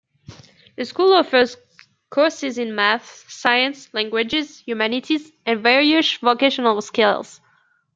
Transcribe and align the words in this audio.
The 0.77 0.85
school 0.85 1.13
offers 1.13 1.57
courses 2.09 2.57
in 2.57 2.73
math, 2.73 3.23
science, 3.29 3.93
languages, 3.93 4.57
humanities 4.65 5.31
and 5.45 5.61
various 5.61 6.17
vocational 6.17 6.81
skills. 6.81 7.39